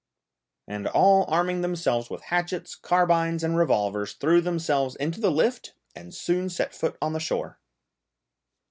And 0.67 0.87
all 0.87 1.25
arming 1.27 1.61
themselves 1.61 2.09
with 2.09 2.23
hatchets, 2.23 2.73
carbines, 2.73 3.43
and 3.43 3.55
revolvers, 3.55 4.13
threw 4.13 4.41
themselves 4.41 4.95
into 4.95 5.21
the 5.21 5.29
lift 5.29 5.75
and 5.95 6.11
soon 6.11 6.49
set 6.49 6.73
foot 6.73 6.97
on 7.03 7.13
the 7.13 7.19
shore. 7.19 7.59